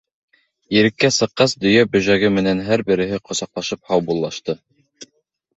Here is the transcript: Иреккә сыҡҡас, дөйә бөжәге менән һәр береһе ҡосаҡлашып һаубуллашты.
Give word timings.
Иреккә 0.77 1.11
сыҡҡас, 1.17 1.53
дөйә 1.65 1.83
бөжәге 1.97 2.31
менән 2.39 2.63
һәр 2.71 2.85
береһе 2.89 3.21
ҡосаҡлашып 3.29 3.85
һаубуллашты. 3.93 4.57